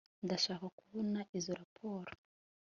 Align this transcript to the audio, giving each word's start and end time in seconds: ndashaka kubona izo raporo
ndashaka 0.25 0.65
kubona 0.77 1.19
izo 1.37 1.53
raporo 1.61 2.11